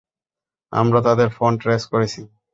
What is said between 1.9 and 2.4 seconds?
করেছি।